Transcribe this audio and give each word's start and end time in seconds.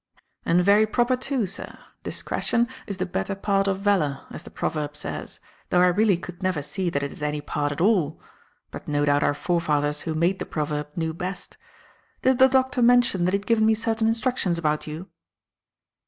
"And 0.45 0.63
very 0.65 0.87
proper, 0.87 1.15
too, 1.15 1.45
sir. 1.45 1.77
Discretion 2.01 2.67
is 2.87 2.97
the 2.97 3.05
better 3.05 3.35
part 3.35 3.67
of 3.67 3.81
valour, 3.81 4.25
as 4.31 4.41
the 4.41 4.49
proverb 4.49 4.97
says 4.97 5.39
though 5.69 5.83
I 5.83 5.89
really 5.89 6.17
could 6.17 6.41
never 6.41 6.63
see 6.63 6.89
that 6.89 7.03
it 7.03 7.11
is 7.11 7.21
any 7.21 7.39
part 7.39 7.71
at 7.71 7.81
all. 7.81 8.19
But 8.71 8.87
no 8.87 9.05
doubt 9.05 9.21
our 9.21 9.35
forefathers, 9.35 10.01
who 10.01 10.15
made 10.15 10.39
the 10.39 10.45
proverb, 10.47 10.87
knew 10.95 11.13
best. 11.13 11.55
Did 12.23 12.39
the 12.39 12.47
Doctor 12.47 12.81
mention 12.81 13.25
that 13.25 13.35
he 13.35 13.37
had 13.37 13.45
given 13.45 13.67
me 13.67 13.75
certain 13.75 14.07
instructions 14.07 14.57
about 14.57 14.87
you?" 14.87 15.07